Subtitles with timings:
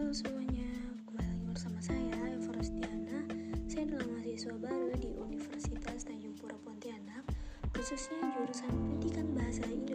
[0.00, 0.64] Halo semuanya,
[1.04, 3.20] kembali lagi bersama saya Eva Rostiana.
[3.68, 7.20] Saya adalah mahasiswa baru di Universitas Tanjung Pura Pontianak,
[7.76, 9.89] khususnya jurusan Pendidikan Bahasa Inggris.